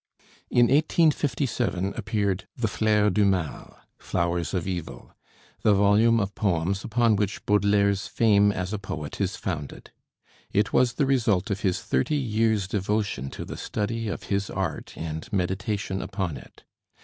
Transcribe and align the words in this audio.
In 0.49 0.65
1857 0.65 1.93
appeared 1.95 2.47
the 2.57 2.67
"Fleurs 2.67 3.11
du 3.13 3.23
Mal" 3.23 3.77
(Flowers 3.99 4.51
of 4.55 4.65
Evil), 4.67 5.13
the 5.61 5.75
volume 5.75 6.19
of 6.19 6.33
poems 6.33 6.83
upon 6.83 7.15
which 7.15 7.45
Baudelaire's 7.45 8.07
fame 8.07 8.51
as 8.51 8.73
a 8.73 8.79
poet 8.79 9.21
is 9.21 9.35
founded. 9.35 9.91
It 10.51 10.73
was 10.73 10.93
the 10.93 11.05
result 11.05 11.51
of 11.51 11.59
his 11.59 11.83
thirty 11.83 12.17
years' 12.17 12.67
devotion 12.67 13.29
to 13.29 13.45
the 13.45 13.57
study 13.57 14.07
of 14.07 14.23
his 14.23 14.49
art 14.49 14.97
and 14.97 15.31
meditation 15.31 16.01
upon 16.01 16.35
it. 16.37 16.63